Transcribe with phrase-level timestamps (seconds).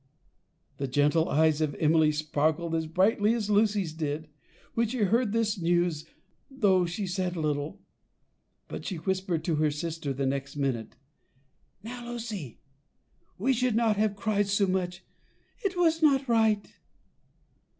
[0.77, 4.29] The gentle eyes of Emily sparkled as brightly as Lucy's did,
[4.73, 6.05] when she heard this news,
[6.49, 7.79] though she said little;
[8.67, 10.95] but she whispered to her sister, the next minute:
[11.83, 12.57] "Now, Lucy,
[13.37, 15.03] we should not have cried so much,
[15.63, 16.67] it was not right."